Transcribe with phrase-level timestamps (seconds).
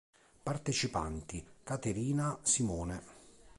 [0.41, 3.03] Partecipanti: Kateryna, Simone.